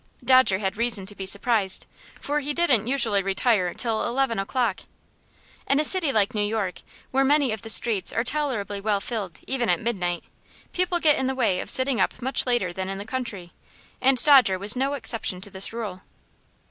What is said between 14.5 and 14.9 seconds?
was